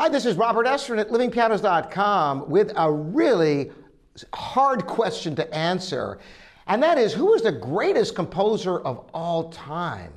[0.00, 3.70] Hi, this is Robert Estrin at livingpianos.com with a really
[4.32, 6.18] hard question to answer.
[6.68, 10.14] And that is, who is the greatest composer of all time?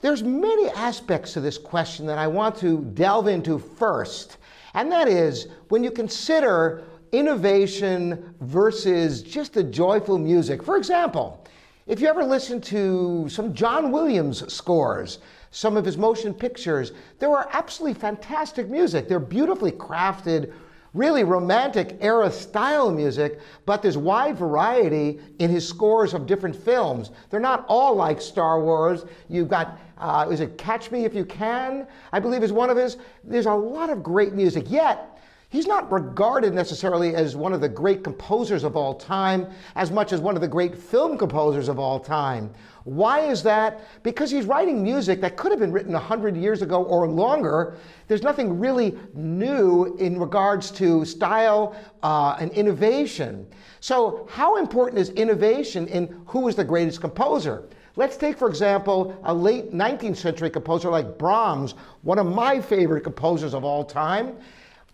[0.00, 4.38] There's many aspects to this question that I want to delve into first.
[4.72, 10.62] And that is, when you consider innovation versus just the joyful music.
[10.62, 11.44] For example,
[11.86, 15.18] if you ever listen to some John Williams scores,
[15.50, 16.92] some of his motion pictures.
[17.18, 19.08] There are absolutely fantastic music.
[19.08, 20.52] They're beautifully crafted,
[20.94, 27.10] really romantic era style music, but there's wide variety in his scores of different films.
[27.30, 29.04] They're not all like Star Wars.
[29.28, 31.86] You've got, uh, is it Catch Me If You Can?
[32.12, 32.96] I believe is one of his.
[33.24, 34.64] There's a lot of great music.
[34.68, 35.18] Yet,
[35.50, 40.12] He's not regarded necessarily as one of the great composers of all time as much
[40.12, 42.50] as one of the great film composers of all time.
[42.84, 43.80] Why is that?
[44.02, 47.78] Because he's writing music that could have been written 100 years ago or longer.
[48.08, 53.46] There's nothing really new in regards to style uh, and innovation.
[53.80, 57.70] So, how important is innovation in who is the greatest composer?
[57.96, 63.02] Let's take, for example, a late 19th century composer like Brahms, one of my favorite
[63.02, 64.36] composers of all time.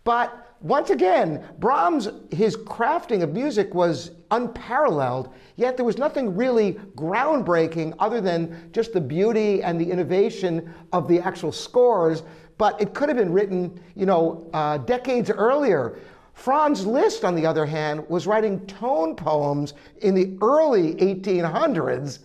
[0.05, 6.75] But once again, Brahms, his crafting of music was unparalleled, yet there was nothing really
[6.97, 12.23] groundbreaking other than just the beauty and the innovation of the actual scores.
[12.57, 15.99] But it could have been written, you know, uh, decades earlier.
[16.33, 22.21] Franz Liszt, on the other hand, was writing tone poems in the early 1800s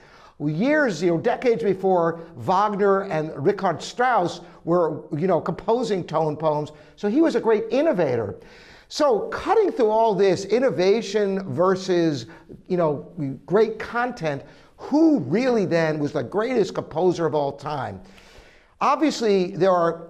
[0.47, 6.71] years, you know, decades before Wagner and Richard Strauss were, you know, composing tone poems.
[6.95, 8.35] So he was a great innovator.
[8.87, 12.25] So cutting through all this innovation versus,
[12.67, 13.11] you know,
[13.45, 14.43] great content,
[14.77, 18.01] who really then was the greatest composer of all time?
[18.81, 20.07] Obviously, there are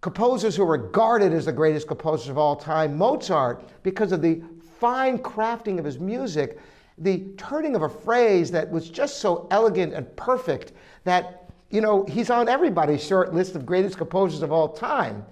[0.00, 2.96] composers who are regarded as the greatest composers of all time.
[2.96, 4.42] Mozart, because of the
[4.80, 6.58] fine crafting of his music,
[6.98, 10.72] the turning of a phrase that was just so elegant and perfect
[11.04, 11.41] that,
[11.72, 15.24] you know, he's on everybody's short list of greatest composers of all time.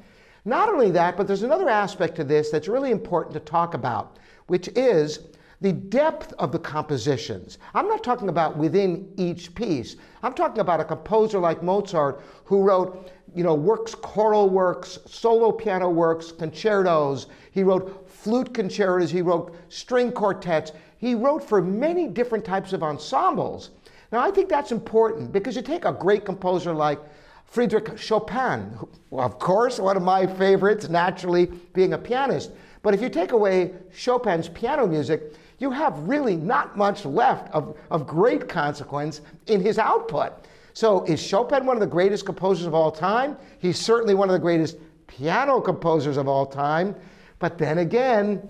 [0.47, 4.19] Not only that, but there's another aspect to this that's really important to talk about,
[4.47, 5.21] which is
[5.61, 7.59] the depth of the compositions.
[7.75, 9.97] I'm not talking about within each piece.
[10.23, 15.53] I'm talking about a composer like Mozart who wrote, you know, works, choral works, solo
[15.53, 17.27] piano works, concertos.
[17.51, 19.11] He wrote flute concertos.
[19.11, 23.71] He wrote string quartets he wrote for many different types of ensembles.
[24.13, 26.99] Now, I think that's important because you take a great composer like
[27.45, 28.89] Friedrich Chopin, who,
[29.19, 32.53] of course, one of my favorites, naturally being a pianist.
[32.83, 37.77] But if you take away Chopin's piano music, you have really not much left of,
[37.91, 40.33] of great consequence in his output.
[40.73, 43.37] So, is Chopin one of the greatest composers of all time?
[43.59, 44.77] He's certainly one of the greatest
[45.07, 46.95] piano composers of all time.
[47.41, 48.47] But then again,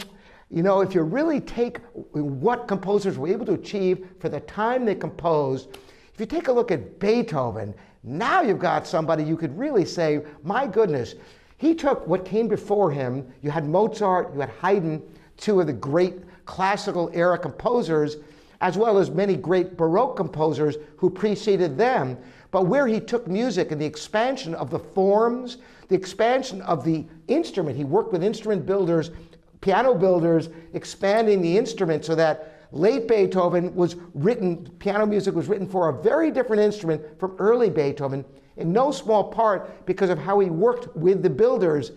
[0.51, 1.79] you know, if you really take
[2.13, 5.77] what composers were able to achieve for the time they composed,
[6.13, 7.73] if you take a look at Beethoven,
[8.03, 11.15] now you've got somebody you could really say, my goodness,
[11.57, 13.31] he took what came before him.
[13.43, 15.03] You had Mozart, you had Haydn,
[15.37, 16.15] two of the great
[16.47, 18.17] classical era composers,
[18.61, 22.19] as well as many great Baroque composers who preceded them.
[22.51, 27.05] But where he took music and the expansion of the forms, the expansion of the
[27.29, 29.11] instrument, he worked with instrument builders
[29.61, 35.67] piano builders expanding the instrument so that late Beethoven was written, piano music was written
[35.67, 38.25] for a very different instrument from early Beethoven,
[38.57, 41.93] in no small part because of how he worked with the builders.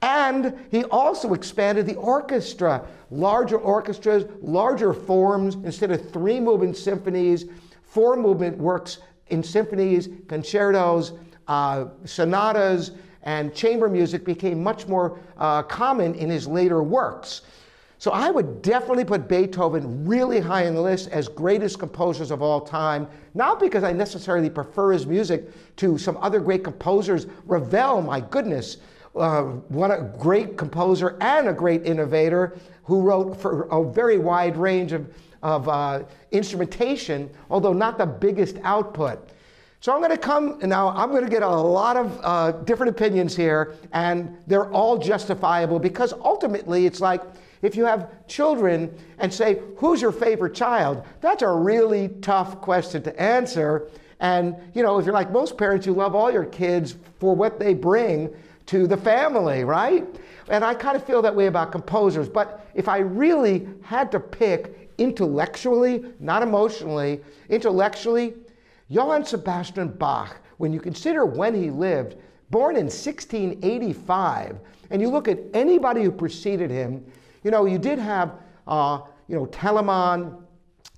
[0.00, 7.46] And he also expanded the orchestra, larger orchestras, larger forms, instead of three movement symphonies,
[7.82, 8.98] four movement works
[9.28, 11.12] in symphonies, concertos,
[11.48, 12.92] uh, sonatas,
[13.22, 17.42] and chamber music became much more uh, common in his later works.
[18.00, 22.42] So I would definitely put Beethoven really high on the list as greatest composers of
[22.42, 27.26] all time, not because I necessarily prefer his music to some other great composers.
[27.46, 28.76] Ravel, my goodness,
[29.16, 34.56] uh, what a great composer and a great innovator who wrote for a very wide
[34.56, 35.12] range of,
[35.42, 39.30] of uh, instrumentation, although not the biggest output.
[39.80, 42.90] So I'm going to come now, I'm going to get a lot of uh, different
[42.90, 47.22] opinions here, and they're all justifiable because ultimately it's like
[47.62, 51.04] if you have children and say, Who's your favorite child?
[51.20, 53.88] That's a really tough question to answer.
[54.18, 57.60] And, you know, if you're like most parents, you love all your kids for what
[57.60, 58.34] they bring
[58.66, 60.04] to the family, right?
[60.48, 62.28] And I kind of feel that way about composers.
[62.28, 68.34] But if I really had to pick intellectually, not emotionally, intellectually,
[68.88, 72.16] Johann Sebastian Bach, when you consider when he lived,
[72.50, 74.58] born in 1685,
[74.90, 77.04] and you look at anybody who preceded him,
[77.44, 78.32] you know, you did have,
[78.66, 80.42] uh, you know, Telemann,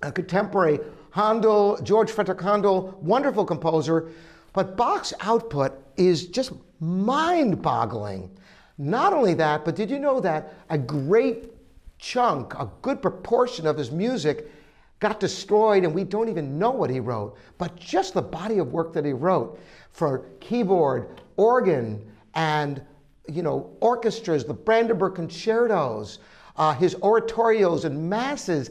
[0.01, 0.79] a contemporary,
[1.11, 4.09] Handel, George Frederick Handel, wonderful composer,
[4.53, 8.31] but Bach's output is just mind boggling.
[8.77, 11.53] Not only that, but did you know that a great
[11.99, 14.49] chunk, a good proportion of his music
[15.01, 18.71] got destroyed and we don't even know what he wrote, but just the body of
[18.71, 19.59] work that he wrote
[19.91, 22.81] for keyboard, organ, and
[23.27, 26.19] you know, orchestras, the Brandenburg concertos,
[26.55, 28.69] uh, his oratorios and masses,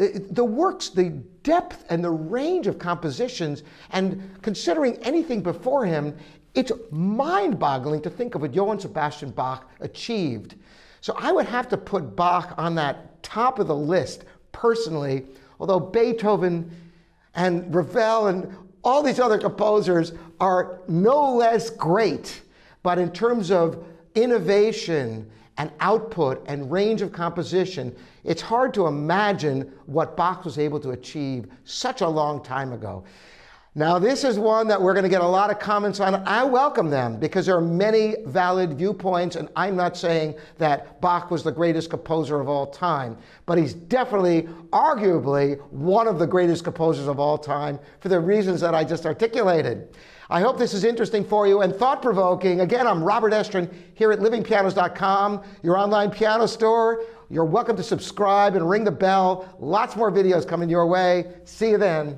[0.00, 1.10] uh, the works, the
[1.42, 6.16] depth and the range of compositions, and considering anything before him,
[6.54, 10.54] it's mind boggling to think of what Johann Sebastian Bach achieved.
[11.02, 15.26] So I would have to put Bach on that top of the list personally,
[15.58, 16.70] although Beethoven
[17.34, 22.42] and Ravel and all these other composers are no less great.
[22.82, 27.94] But in terms of innovation and output and range of composition,
[28.24, 33.04] it's hard to imagine what Bach was able to achieve such a long time ago.
[33.78, 36.14] Now, this is one that we're going to get a lot of comments on.
[36.26, 41.30] I welcome them because there are many valid viewpoints, and I'm not saying that Bach
[41.30, 46.64] was the greatest composer of all time, but he's definitely, arguably, one of the greatest
[46.64, 49.94] composers of all time for the reasons that I just articulated.
[50.30, 52.60] I hope this is interesting for you and thought provoking.
[52.60, 57.04] Again, I'm Robert Estrin here at livingpianos.com, your online piano store.
[57.28, 59.54] You're welcome to subscribe and ring the bell.
[59.60, 61.34] Lots more videos coming your way.
[61.44, 62.16] See you then.